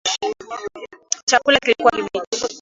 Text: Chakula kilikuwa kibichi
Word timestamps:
Chakula 1.25 1.59
kilikuwa 1.59 1.91
kibichi 1.91 2.57